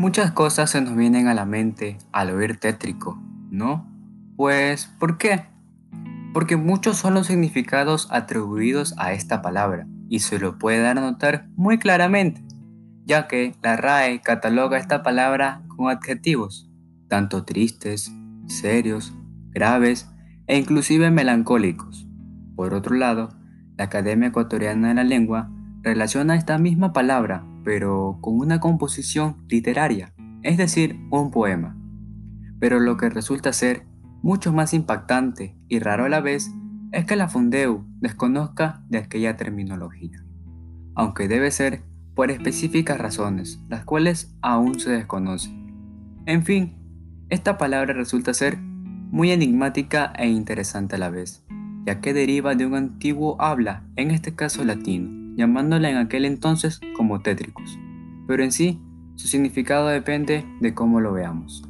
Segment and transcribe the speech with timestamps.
[0.00, 3.86] Muchas cosas se nos vienen a la mente al oír tétrico, ¿no?
[4.34, 5.42] Pues, ¿por qué?
[6.32, 11.02] Porque muchos son los significados atribuidos a esta palabra y se lo puede dar a
[11.02, 12.42] notar muy claramente,
[13.04, 16.70] ya que la RAE cataloga esta palabra con adjetivos,
[17.08, 18.10] tanto tristes,
[18.46, 19.12] serios,
[19.50, 20.08] graves
[20.46, 22.08] e inclusive melancólicos.
[22.56, 23.36] Por otro lado,
[23.76, 25.50] la Academia Ecuatoriana de la Lengua
[25.82, 30.12] relaciona esta misma palabra pero con una composición literaria,
[30.42, 31.76] es decir, un poema.
[32.58, 33.86] Pero lo que resulta ser
[34.22, 36.50] mucho más impactante y raro a la vez
[36.92, 40.24] es que la Fundeu desconozca de aquella terminología,
[40.94, 41.82] aunque debe ser
[42.14, 46.22] por específicas razones, las cuales aún se desconocen.
[46.26, 46.76] En fin,
[47.28, 51.44] esta palabra resulta ser muy enigmática e interesante a la vez,
[51.86, 56.80] ya que deriva de un antiguo habla, en este caso latino, llamándola en aquel entonces
[56.94, 57.78] como tétricos,
[58.28, 58.78] pero en sí
[59.16, 61.62] su significado depende de cómo lo veamos.